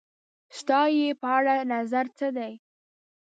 [0.57, 2.53] ستا یی په اړه نظر څه دی؟